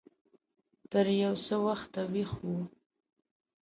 [0.91, 2.53] تر يو څه وخته ويښ و.